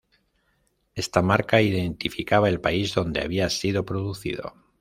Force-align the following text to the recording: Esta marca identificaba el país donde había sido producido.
Esta 0.95 1.21
marca 1.21 1.61
identificaba 1.61 2.49
el 2.49 2.59
país 2.59 2.95
donde 2.95 3.21
había 3.21 3.51
sido 3.51 3.85
producido. 3.85 4.55